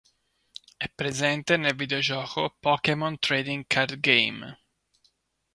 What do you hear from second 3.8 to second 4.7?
Game".